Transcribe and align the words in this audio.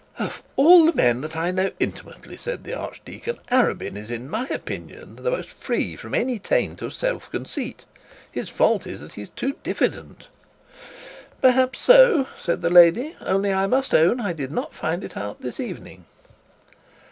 'Of 0.17 0.41
all 0.55 0.87
the 0.87 0.95
men 0.95 1.21
that 1.21 1.35
I 1.37 1.51
know 1.51 1.69
intimately,' 1.79 2.35
said 2.35 2.63
the 2.63 2.73
archdeacon, 2.73 3.37
'Arabin 3.51 3.95
is, 3.95 4.09
in 4.09 4.27
my 4.31 4.47
opinion, 4.47 5.17
the 5.17 5.29
most 5.29 5.51
free 5.51 5.95
from 5.95 6.15
any 6.15 6.39
taint 6.39 6.81
of 6.81 6.91
self 6.91 7.29
conceit. 7.29 7.85
His 8.31 8.49
fault 8.49 8.87
is 8.87 8.99
that 9.01 9.11
he's 9.11 9.29
too 9.29 9.57
diffident.' 9.61 10.27
'Perhaps 11.39 11.81
so,' 11.81 12.25
said 12.43 12.61
the 12.63 12.71
lady; 12.71 13.13
'only 13.23 13.53
I 13.53 13.67
must 13.67 13.93
own 13.93 14.19
I 14.19 14.33
did 14.33 14.51
not 14.51 14.73
find 14.73 15.03
it 15.03 15.15
out 15.15 15.41
this 15.41 15.59
evening.' 15.59 16.05